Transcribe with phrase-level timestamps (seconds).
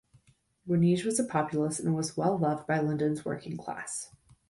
[0.67, 4.11] Wenige was a populist and was well loved by London's working class.